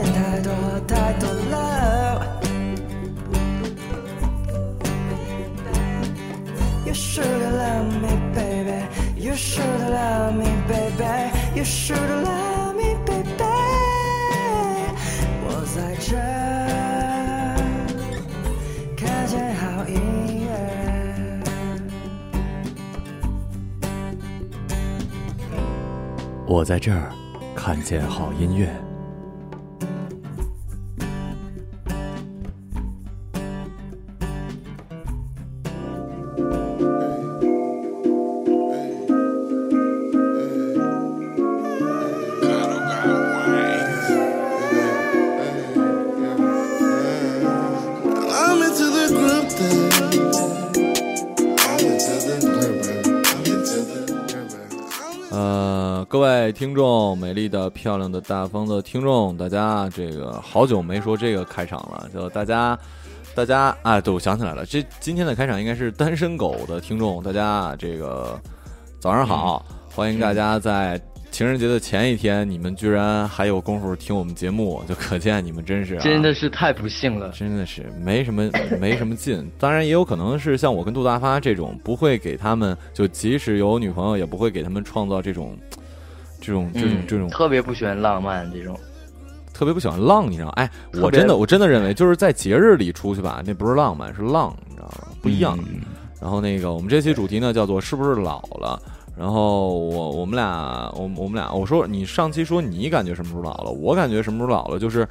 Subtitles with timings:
[0.00, 0.52] 缺点太多
[0.86, 2.40] 太多了。
[6.86, 8.86] You should love me, baby.
[9.16, 11.30] You should love me, baby.
[11.54, 13.44] You should love me, baby.
[15.44, 16.16] 我在这
[18.96, 20.48] 看见好音乐。
[26.46, 27.12] 我在这儿
[27.54, 28.79] 看见好音乐。
[56.10, 62.76] 各位听众，美丽的、漂亮的、大方的听众，大家这个好久没说这个开场了，就大家，
[63.32, 68.36] 大家啊，对，我想起来了，这今天的开场应该是单身狗的听众，大家这个
[68.98, 71.00] 早上好，欢迎大家在。
[71.30, 78.50] 情人节的前一天，你们居然还有功夫听我们节目，就可见你们真是真的是太不幸了，真的是没什么
[78.80, 79.48] 没什么劲。
[79.56, 85.56] 当然也有可能是像我跟杜大发这种，不会给他们就即使有女朋友，也不会给他们创造这种
[86.40, 88.78] 这种这种这种特别不喜欢浪漫这种，
[89.52, 90.48] 特别不喜欢浪，你知道？
[90.50, 90.70] 哎，
[91.02, 95.08] 我真的我真的认为就是在节日里出去吧，那不是浪漫，是浪，你知道吗？
[95.20, 95.58] 不一样。
[96.20, 98.80] 然后那个我们这期主题呢叫做是不是老了？
[99.18, 103.70] 然后我我们俩我我们俩我说你上期说你感觉什么时候老了？
[103.70, 104.78] 我感觉什么时候老了？
[104.78, 105.06] 就是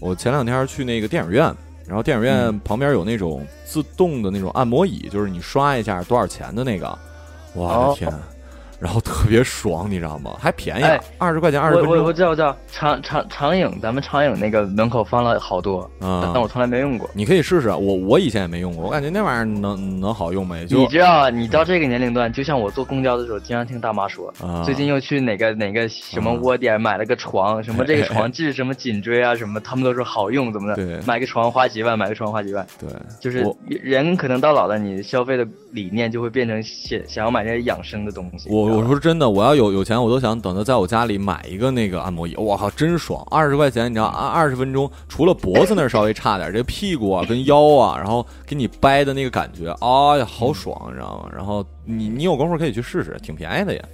[0.00, 1.44] 我前两天去那个电影院，
[1.86, 6.98] 然后电影院旁边有那种自动的那种按摩椅，就是你刷一下多少钱的那个，
[7.54, 8.12] 我的天！
[8.80, 10.36] 然后特别爽，你知道吗？
[10.38, 10.84] 还便宜，
[11.18, 11.92] 二十块钱二十分钟。
[11.96, 12.56] 我我知道，我知道。
[12.70, 17.08] 长长长影，咱们长影那个门口放了好多，但我从来没用过。
[17.14, 20.66] 你可以试试，我我以前也没用过，我感觉那玩意儿能能好用没？
[20.68, 24.32] 你知道，你到这个年龄段，就像我坐公交的时候，经常听大妈说，
[24.64, 30.74] 最近又去哪个哪个什么窝点买了个床，什么这个床治什么颈椎啊什么，他们都说好用，怎么的？
[30.74, 32.66] 对，买个床花几万，买个床花几万。
[32.78, 32.88] 对，
[33.20, 38.48] 就是人可能到老了，你消费的理念就会变成想想要买那些养生的东西。
[38.50, 39.44] 我我说真的，我。
[39.44, 42.34] 要有有钱，我都想等着在我家里买一个那个按摩椅。
[42.36, 43.24] 我靠，真爽！
[43.30, 51.30] 二十块钱，你知道，按二十分钟，除了脖子那儿稍微差点，这屁股啊跟腰啊，然后给你掰的那个感觉，哎呀，好爽，你知道吗？
[51.32, 53.84] 然后你你有功夫可以去试试，挺便宜的也。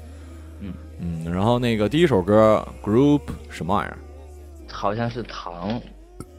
[0.60, 3.20] 嗯嗯，然后那个第一首歌，Group
[3.50, 3.98] 什么玩意儿？
[4.72, 5.80] 好像是糖。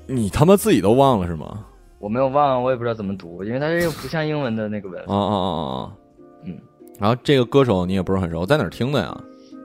[0.08, 1.66] 你他妈自己都忘了是吗？
[2.00, 5.00] 我没有忘，我也不知道怎么读，因为它这个不像英文的那个文。
[5.04, 5.92] 啊啊啊啊！
[6.94, 6.98] 嗯。
[7.00, 9.18] 然后这个歌手你也不是很熟，在哪儿听的呀？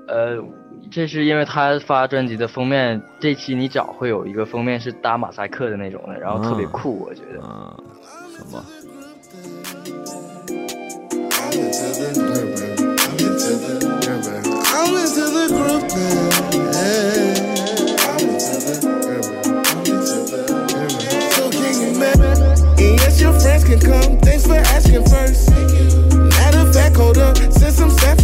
[0.08, 0.42] 呃，
[0.90, 7.42] 这是因为他发专辑的封面，这期你找会有一个封面是打马赛克的那种的，然后特别酷，我觉得。
[7.42, 7.76] 啊，
[8.36, 8.64] 行吧。
[27.16, 28.15] Since I'm seven.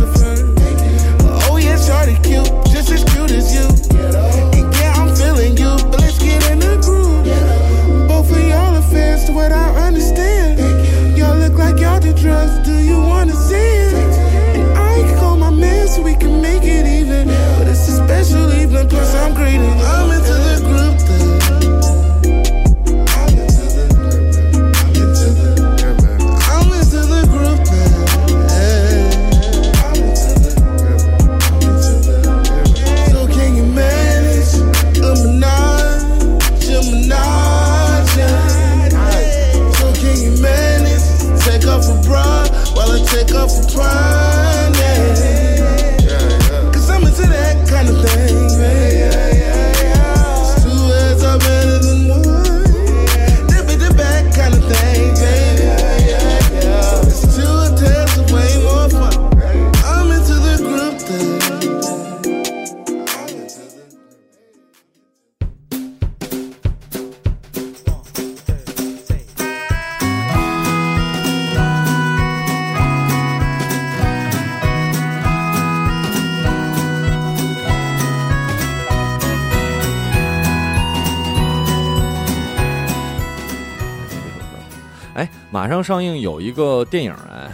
[85.83, 87.49] 上映有一个电影哎，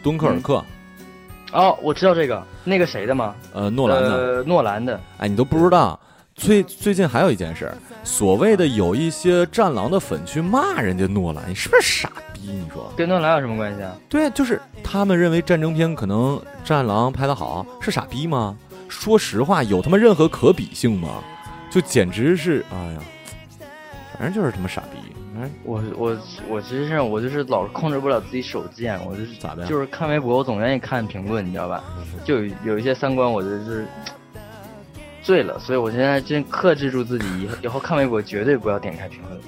[0.04, 0.54] 《敦刻尔克》。
[1.52, 3.34] 哦，我知道这个，那个谁的吗？
[3.52, 4.42] 呃，诺兰的。
[4.44, 5.00] 诺兰的。
[5.18, 5.98] 哎，你都不知道，
[6.36, 7.72] 最最近还有一件事，
[8.04, 12.52] 所谓的有一些战狼的粉去骂人家诺兰，你是不是傻逼？
[12.52, 13.92] 你说跟诺兰有什么关系啊？
[14.08, 18.56] 对，就是他们认为战争片可能战狼拍的好，是傻逼吗？
[18.88, 21.08] 说实话，有他妈任何可比性吗？
[21.68, 23.00] 就简直是，哎呀，
[24.16, 24.99] 反正就是他妈傻逼。
[25.64, 29.66] 我我我其实是我就是老是控制不了自己手贱，我就是咋的？
[29.66, 31.82] 就是看微博，我总愿意看评论，你知道吧？
[32.24, 33.86] 就有有一些三观，我就是
[35.22, 39.40] 醉了，所以我现在真克制住自己，以后以后看微博绝对不要点开评论。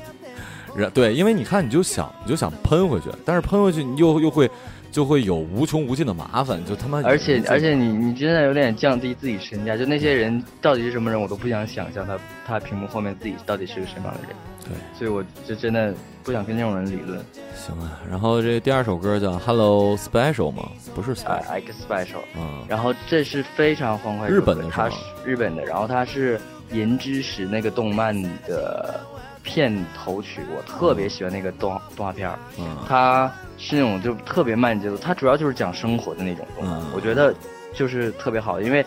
[0.74, 4.50] 然对，因为你看，你就想你就想喷回去，但是喷回去你又又会。
[4.92, 7.02] 就会有无穷无尽的麻烦，就他妈。
[7.02, 9.76] 而且而且，你你真的有点降低自己身价。
[9.76, 14.36] 就那些人到底是什么人，我都不想想象他他屏幕后面自己到底是个什么样的人。
[14.64, 15.92] 对，所以我就真的
[16.22, 17.18] 不想跟这种人理论。
[17.56, 20.70] 行啊，然后这第二首歌叫《Hello Special》吗？
[20.94, 22.22] 不是 Special，X Special。
[22.36, 22.64] 嗯。
[22.68, 24.28] 然后这是非常欢快。
[24.28, 25.64] 日本的，它是日本的。
[25.64, 26.38] 然后它是
[26.76, 28.14] 《银之匙》那个动漫
[28.46, 29.00] 的
[29.42, 32.38] 片头曲，我特别喜欢那个动动画片儿。
[32.58, 32.76] 嗯。
[32.88, 33.30] 它。
[33.58, 37.32] 是那种就特别慢节奏，它主要就是讲生活的那种东西，我觉得
[37.72, 38.84] 就是特别好，因为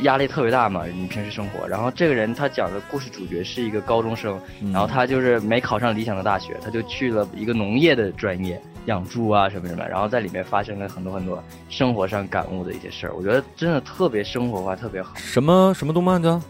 [0.00, 1.68] 压力特别大嘛，你平时生活。
[1.68, 4.36] 然后这个人他讲的故事主角是一个高中生，
[4.72, 15.12] 然后他就是没考上理想的大学，他就去了一个农业的专业，养猪啊什么什么，然后在里面发生了很多很多生活上感悟的一些事儿，我觉得真的特别生活化，特别好。
[15.14, 16.42] 什么什么动漫叫？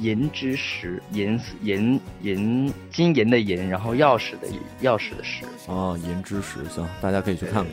[0.00, 4.48] 银之石，银银银金银的银，然后钥匙的
[4.82, 5.44] 钥匙的石。
[5.66, 7.72] 哦，银之石，行，大家可以去看看。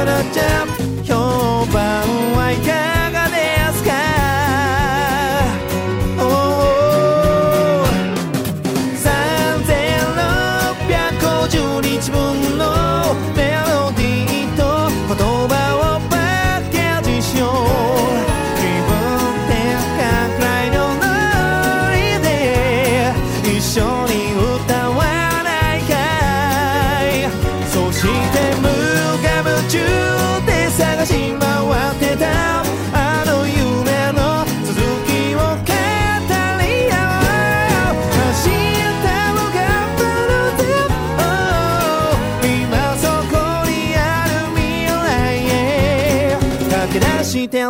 [0.00, 0.66] ならじゃ
[1.04, 2.79] 評判はいけ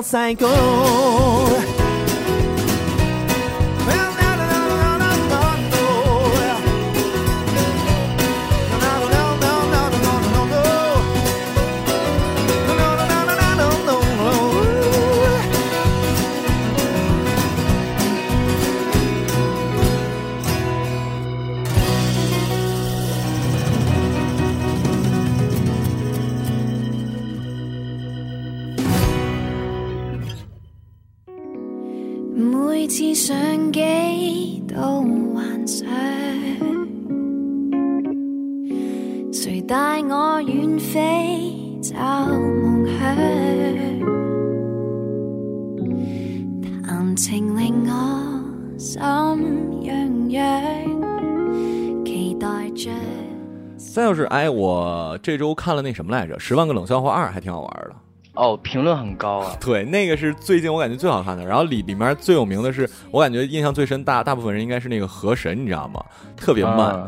[0.02, 1.70] 45 ans.
[39.40, 42.25] け出して最高
[53.96, 57.96] 再就是，哎，我这周看了那什么来着，《十万个冷笑话二》，还挺好玩的。
[58.34, 59.56] 哦，评论很高啊。
[59.62, 61.46] 对，那个是最近我感觉最好看的。
[61.46, 66.04] 然后里里面最有名的是，我感觉印象最深，大大部分人应该是那个河神，你知道吗？
[66.36, 67.08] 特别慢。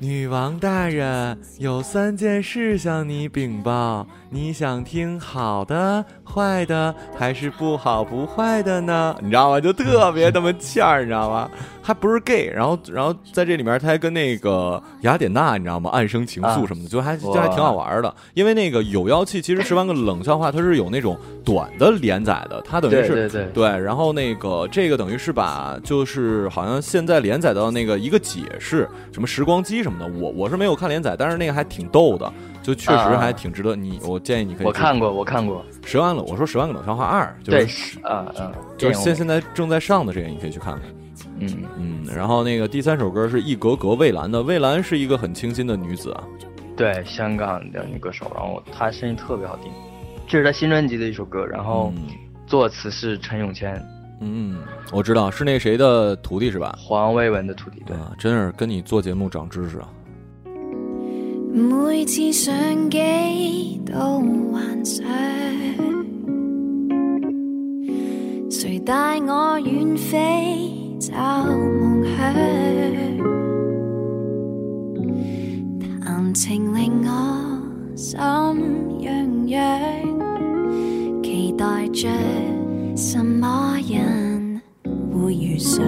[0.00, 4.06] 女王大人，有三件事向你禀报。
[4.34, 9.14] 你想听好的、坏的，还是不好不坏的呢？
[9.22, 9.60] 你知道吗？
[9.60, 11.48] 就特别他妈欠儿，你知道吗？
[11.80, 15.88] 还不是 gay，然后，然后在这里面他还跟那个雅典娜，你知道吗？
[15.92, 18.12] 暗生情愫什么的，就还就还挺好玩的。
[18.34, 23.68] 因为那个有妖气，其实十万个冷笑话，它是有那种短的连载的，它等于是对对对。
[23.68, 30.12] 然后那个这个等于是把就是好像现在连载到那个一个解释，什么时光机什么的。
[30.18, 32.32] 我我是没有看连载，但是那个还挺逗的。
[32.64, 34.66] 就确实还挺值得你，我建议你可以。
[34.66, 36.22] 我看过，我看过十万了。
[36.22, 37.66] 我说十万个冷笑话二，对，
[38.02, 40.82] 啊啊，就是现现在正在上的这个，你可以去看看。
[41.40, 46.24] 嗯嗯，然后那个第三首歌是一格格蔚蓝的，蔚蓝是一个很清新的女子啊。
[46.74, 49.70] 对，香港的女歌手，然后她声音特别好听，
[50.26, 51.92] 这是她新专辑的一首歌，然后
[52.46, 53.78] 作词是陈永谦。
[54.20, 54.56] 嗯，
[54.90, 56.74] 我知道是那谁的徒弟是吧？
[56.78, 59.88] 黄伟文的徒弟，对，真是跟你做节目长知识啊。
[61.56, 62.52] 每次上
[62.90, 63.94] 机都
[64.50, 65.06] 幻想，
[68.50, 72.34] 谁带我远飞找梦想？
[76.02, 77.62] 谈情令我
[77.94, 79.62] 心痒痒，
[81.22, 82.08] 期待着
[82.96, 84.60] 什么人
[85.12, 85.84] 会遇上？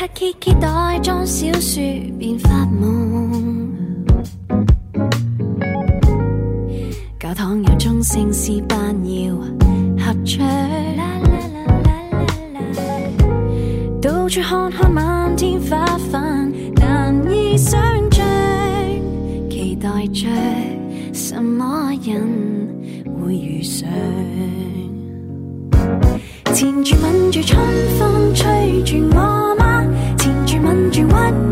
[0.00, 1.78] 旅客揭揭袋装小说，
[2.18, 3.70] 便发梦。
[7.18, 10.42] 教堂有钟声，诗班要合唱。
[14.00, 17.78] 到处看看漫天花瓣，难以想
[18.10, 18.24] 象。
[19.50, 20.26] 期待着
[21.12, 22.26] 什么人
[23.20, 23.86] 会遇上？
[26.54, 27.62] 缠住吻住春
[27.98, 29.39] 风吹住我？
[30.62, 31.04] 吻住郁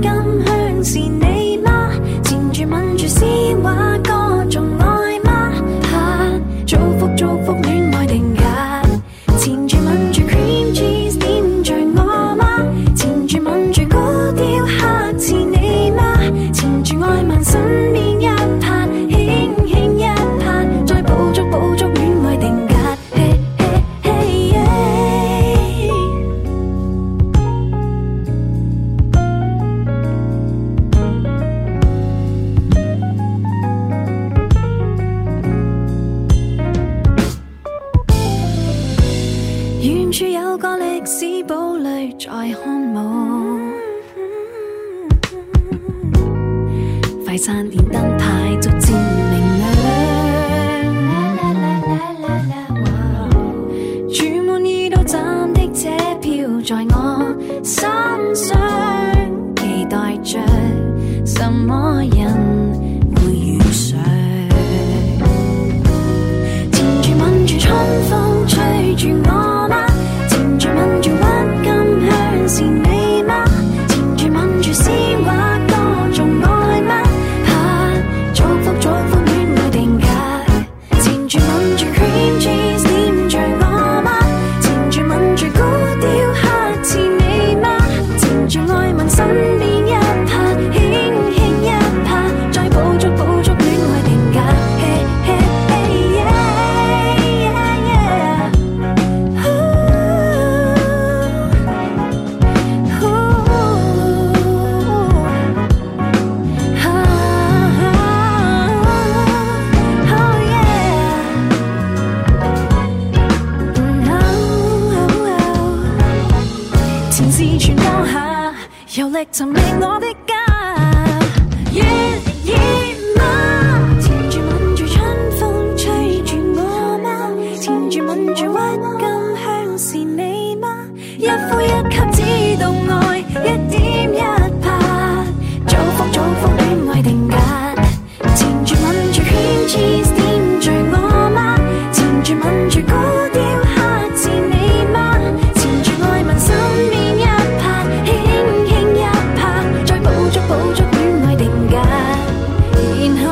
[0.02, 0.10] 金
[0.44, 1.90] 香是你吗？
[2.22, 3.24] 缠住吻住诗
[3.62, 3.87] 画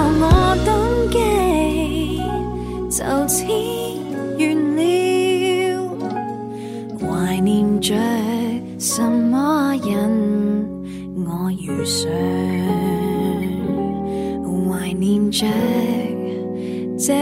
[0.08, 0.68] 我登
[1.10, 1.14] 机，
[2.90, 3.44] 就此
[4.38, 4.40] 完
[4.76, 4.80] 了。
[7.00, 7.94] 怀念着
[8.78, 10.66] 什么人，
[11.14, 12.08] 我遇上，
[14.68, 15.46] 怀念着
[16.98, 17.12] 这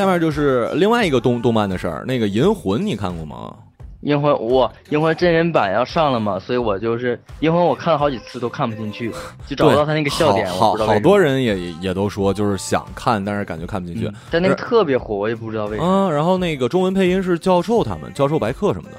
[0.00, 3.54] 下面就是另外一个动动漫的事儿，那个《银魂》你看过吗？
[4.02, 9.12] 银魂我银魂真人版要上了嘛，所以我就是银魂我看了好几次都看不进去，
[9.46, 14.06] 就找不到他那个笑点，好好好我不知道为什么多人也也都说，就是想看，但是感觉看不进去。
[14.06, 16.08] 嗯但那个特别火，我也不知道为什么。
[16.08, 18.96] 嗯，然后那个中文配音是教授他们，教授白客什么的。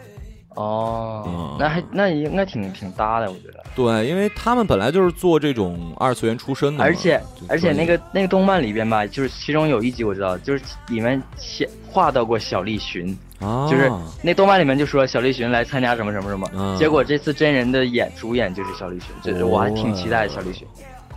[0.55, 3.63] 哦嗯，那还那应该挺挺搭的，我觉得。
[3.75, 13.91] 对，因为他们本来就是做这种二次元出身的，而且而且那个那个动漫里边吧，就是其中有一集我知道，就是里面写画到过小栗旬，啊，就是
[14.22, 20.67] 那动漫里面就说小栗旬来参加什么什么什么，嗯结果这次真人的演主演就是小栗旬，这哦我还挺期待小栗旬。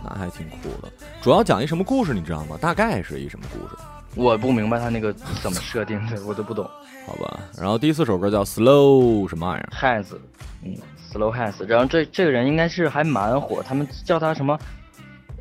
[0.07, 0.91] 那还挺酷的。
[1.19, 2.55] 主要讲一什么故事，你知道吗？
[2.61, 3.75] 大概是一什么故事？
[4.15, 6.69] 我不明白他那个怎么设定的，我都不懂。
[7.05, 7.39] 好吧。
[7.57, 10.07] 然后第四首歌叫 Slow 什么玩意儿？Hands，
[10.63, 10.75] 嗯
[11.11, 14.57] ，Slow Hands，然后这这个人应该是还蛮火，他们叫他什么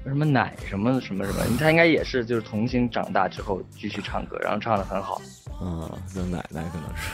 [0.04, 5.21] 什么奶什么什么什么， 他应该也是就是童星长大之后继续唱歌，然后唱的很好。
[5.62, 7.11] 嗯，叫奶奶可能是。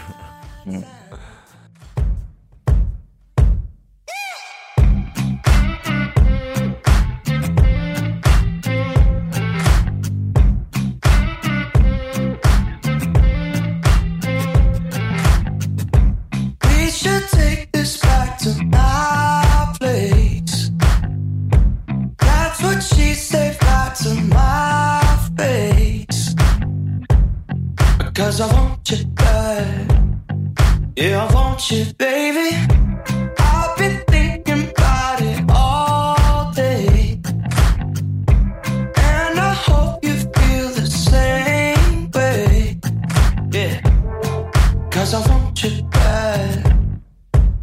[0.67, 0.83] 嗯，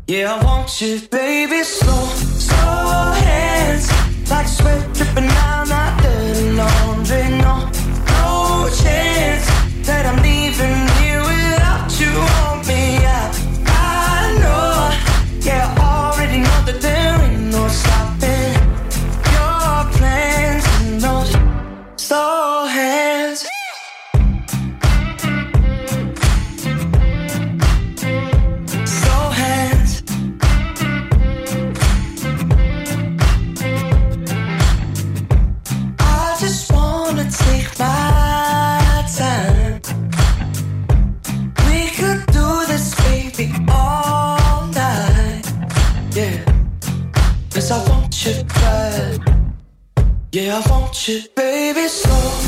[0.10, 1.64] Yeah, I want you, baby.
[1.64, 3.92] Slow, slow hands.
[4.32, 7.37] Like sweat dripping down that dirty laundry.
[51.06, 52.47] You, baby, slow,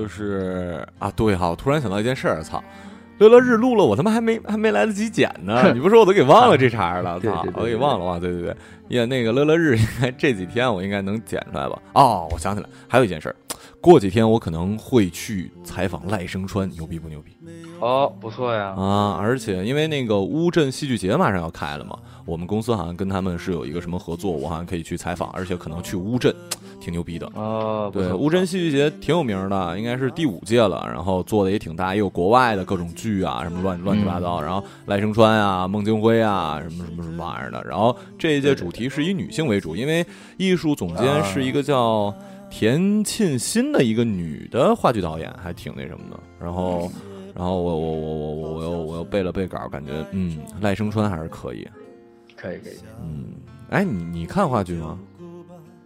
[0.00, 2.62] 就是啊，对哈，我突然想到一件事儿，操！
[3.18, 8.56] 乐乐日录了，我他妈还没还没来得及剪呢，你不说我都给忘了这茬儿了，操我给忘了，哇，对对对，
[8.88, 11.78] 也那个乐乐日应该这几天我应该能剪出来吧？
[11.92, 13.36] 哦，我想起来，还有一件事儿，
[13.80, 17.32] 过几天我可能会去采访赖声川，牛逼不牛逼？
[17.80, 18.74] 哦，不错呀。
[18.76, 19.16] 啊！
[19.18, 26.34] 而且因为那个乌镇戏剧节马上要开了嘛，我们公司好像跟他们是有一个什么合作，我好像可以去采访，而且可能去乌镇，
[26.78, 27.26] 挺牛逼的。
[27.34, 37.64] 哦，对，乌镇戏剧节挺有名的，应该是第五届了，然后做的也挺大，也有国外的各种剧啊，什么乱乱七八糟，然后赖声川啊、孟京辉啊，什么什么什么玩意儿的。
[37.66, 40.04] 然后这一届主题是以女性为主，因为
[40.36, 42.14] 艺术总监是一个叫
[42.50, 46.20] 田沁鑫的一个女的话剧导演，还挺那什么的。
[46.38, 46.90] 然后，
[47.34, 51.66] 然后我我我我我我又我又背了背稿，感觉嗯，赖声川还是可以。
[52.36, 52.74] 可以可以。
[53.02, 53.34] 嗯，
[53.70, 54.98] 哎，你你看话剧吗？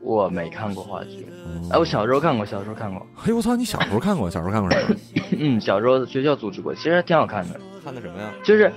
[0.01, 1.27] 我没看过话剧，
[1.71, 3.07] 哎，我小时候看过，小时候看过。
[3.15, 3.57] 嘿，我操！
[3.57, 4.31] 你小时候看过？
[4.31, 4.97] 小时候看过什么？
[5.39, 7.59] 嗯，小时候学校组织过，其实还挺好看的。
[7.83, 8.31] 看的什么呀？
[8.45, 8.71] 就是，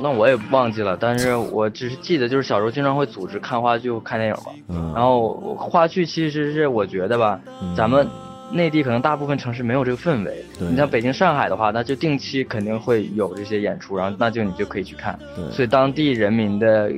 [0.00, 4.52] 那我也忘记了，但是我只是记得，就是小时候经常会组织看话剧、看电影嘛。
[4.68, 4.92] 嗯。
[4.94, 7.40] 然后话剧其实是我觉得吧，
[7.76, 8.06] 咱们
[8.50, 10.44] 内地可能大部分城市没有这个氛围。
[10.58, 15.18] 你像北京、上海的话，那就定期肯定会有这些演出，然后那就你就可以去看。
[15.36, 15.50] 对。
[15.50, 16.90] 所以当地人民的。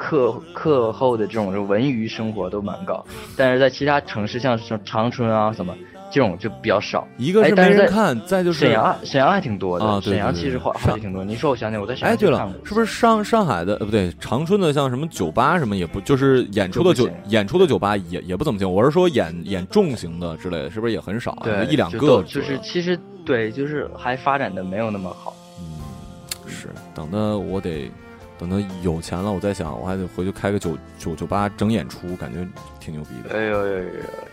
[0.00, 3.04] 课课后的这种文娱生活都蛮高，
[3.36, 5.76] 但是在其他城市，像什么长春啊什么
[6.10, 7.06] 这种就比较少。
[7.18, 9.84] 一个是没人看，再就是沈阳，沈阳还挺多的。
[9.84, 11.22] 啊，沈阳其实话话剧挺多。
[11.22, 12.14] 你说我想起我在沈阳。
[12.14, 13.74] 哎，对了，是不是上上海的？
[13.74, 18.72] 呃，不对，长春的像什么酒吧什么也不，就是演出的酒演出的酒吧也也不怎么行。
[18.72, 21.36] 我是说演演重型的之类的，是不是也很少？
[21.44, 22.22] 对，一两个。
[22.22, 25.36] 就是其实对，就是还发展的没有那么好。
[25.60, 27.90] 嗯，是，等的我得。
[28.40, 32.38] 等他有钱了，我在想，我还得回去开个酒酒酒吧整演出，感觉
[32.80, 33.36] 挺牛逼的。
[33.36, 33.90] 哎呦呦呦！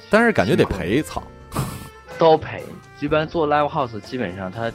[0.10, 1.22] 但是感觉得赔，操，
[2.18, 2.64] 都赔。
[3.02, 4.72] 一般做 live house，基本上他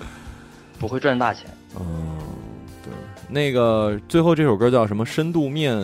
[0.79, 1.51] 不会赚大钱。
[1.81, 2.19] 嗯，
[2.85, 2.93] 对。
[3.27, 5.07] 那个最后这首歌叫什么？
[5.07, 5.75] 深度面，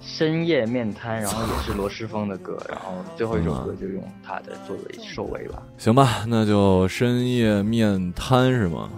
[0.00, 5.60] 深夜面瘫，然后也是罗时丰的歌，然后最后一首歌就用他的作为收尾吧。
[5.78, 8.88] 行吧，那就深夜面瘫是吗？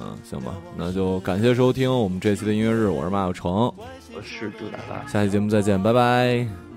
[0.00, 0.04] 嗯。
[0.04, 6.73] 嗯，行吧，那就感谢收听我们这期的音乐日，我是马小成，我是朱大大，下期节目再见，拜拜。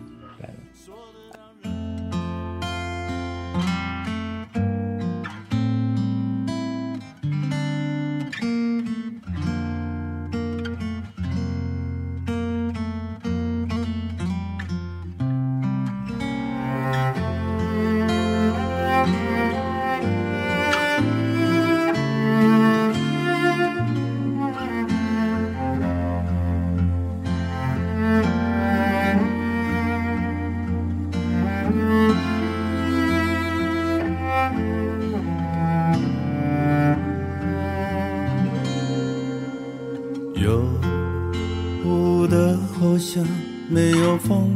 [44.08, 44.50] 有风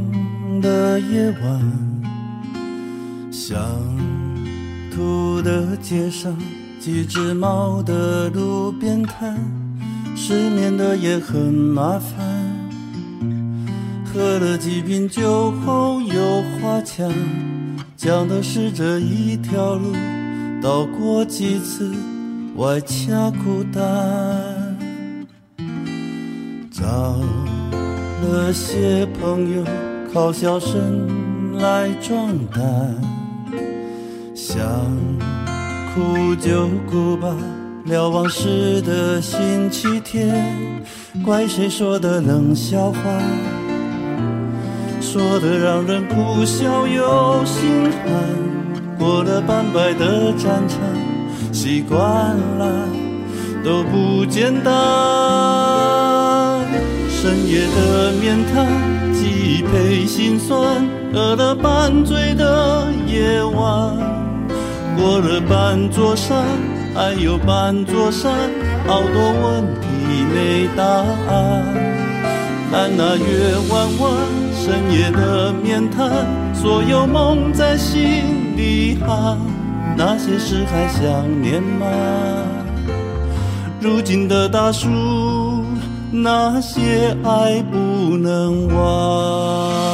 [0.61, 1.61] 的夜晚，
[3.29, 3.59] 巷
[4.95, 6.33] 涂的街上
[6.79, 9.37] 几只猫的路边摊，
[10.15, 12.17] 失眠的也很麻烦。
[14.05, 17.11] 喝了几瓶酒后又花腔，
[17.97, 19.93] 讲的是这一条路
[20.63, 21.91] 到过几次
[22.55, 23.83] 外掐孤单。
[26.71, 27.19] 早
[28.21, 29.63] 了些朋友
[30.13, 32.61] 靠笑声来壮胆，
[34.35, 34.59] 想。
[35.93, 37.35] 哭就哭吧，
[37.83, 40.81] 聊往事的星期天，
[41.21, 42.99] 怪谁说的冷笑话，
[45.01, 48.97] 说的让人哭笑又心寒。
[48.97, 50.79] 过了半百的战场，
[51.51, 52.87] 习惯了
[53.65, 56.10] 都不简单。
[57.21, 58.65] 深夜的面瘫，
[59.13, 63.95] 记忆配心酸，喝了半醉的夜晚。
[64.97, 66.43] 过了半座山，
[66.95, 68.31] 还有半座山，
[68.87, 69.85] 好多问题
[70.33, 71.63] 没答案。
[72.71, 74.11] 看那月弯弯，
[74.55, 79.37] 深夜的面瘫，所有梦在心里喊，
[79.95, 81.85] 那些事还想念吗？
[83.79, 84.89] 如今的大叔，
[86.13, 89.91] 那些爱不能忘。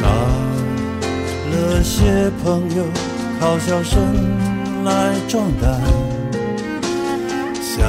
[0.00, 0.08] 找
[1.52, 2.84] 了些朋友
[3.38, 4.02] 靠笑声
[4.84, 5.80] 来壮胆，
[7.78, 7.86] 想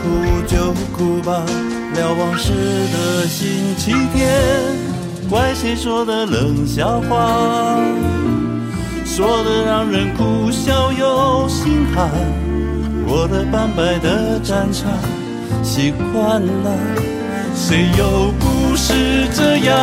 [0.00, 1.44] 哭就哭吧，
[1.94, 2.52] 聊往事
[2.90, 4.40] 的星期天，
[5.28, 7.76] 怪谁说的冷笑话，
[9.04, 12.08] 说的让人哭笑又心寒。
[13.06, 14.90] 过了半百的战场，
[15.62, 16.72] 习惯了，
[17.54, 19.76] 谁又不是这样？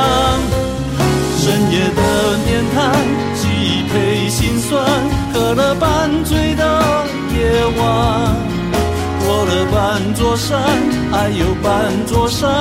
[1.38, 2.91] 深夜的面瘫，
[3.36, 4.83] 记忆配心酸，
[5.31, 7.05] 喝了半醉的
[7.36, 8.36] 夜晚，
[9.34, 10.62] 过了半座山，
[11.12, 12.52] 还有半座山，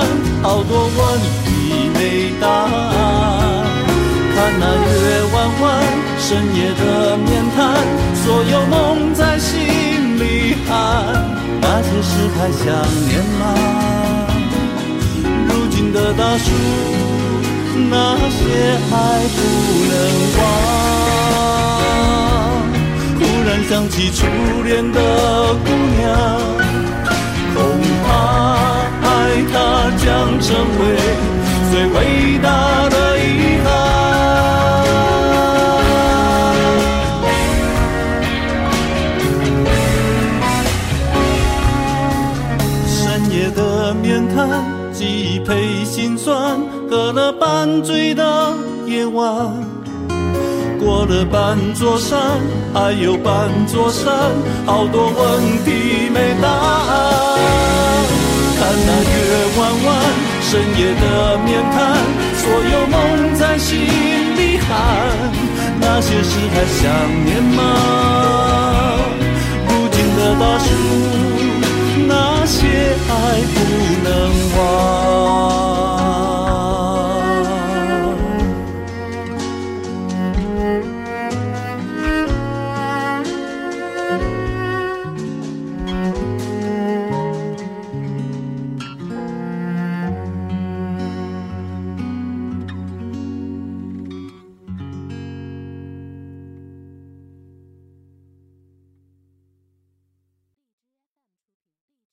[0.41, 1.47] 好多问题
[1.93, 2.73] 没答案。
[4.33, 5.63] 看那月弯弯，
[6.17, 6.83] 深夜的
[7.17, 7.77] 面瘫，
[8.25, 9.53] 所有梦在心
[10.17, 10.73] 里喊，
[11.61, 12.65] 那些事还想
[13.07, 13.41] 念吗？
[15.47, 16.49] 如今的大树，
[17.87, 18.41] 那些
[18.89, 18.91] 还
[19.35, 19.37] 不
[19.91, 19.93] 能
[20.39, 20.41] 忘。
[23.19, 24.25] 忽然想起初
[24.63, 24.97] 恋的
[25.63, 26.09] 姑娘，
[27.53, 27.57] 恐
[28.05, 28.07] 怕
[29.01, 29.07] 爱
[29.51, 29.55] 她
[29.97, 30.05] 将
[30.41, 30.81] 成为
[31.71, 31.97] 最伟
[32.41, 32.47] 大
[32.89, 33.21] 的遗
[33.63, 33.65] 憾。
[42.87, 42.91] 深
[43.31, 43.59] 夜的
[43.93, 48.53] 面谈，记忆配心酸，喝了半醉的
[48.85, 49.51] 夜晚。
[50.83, 52.19] 过了半座山，
[52.73, 54.11] 还有半座山，
[54.65, 56.91] 好多问题没答案。
[58.59, 59.15] 看那月
[59.57, 59.87] 弯弯，
[60.41, 61.79] 深夜的面谈，
[62.35, 62.43] 所
[62.73, 62.95] 有梦
[63.35, 64.69] 在心里喊，
[65.79, 66.83] 那些事还想
[67.23, 67.59] 念吗？
[69.69, 70.67] 如今的大树，
[72.07, 72.59] 那些
[73.09, 73.11] 爱
[73.53, 73.57] 不
[74.03, 74.07] 能
[74.57, 74.61] 忘。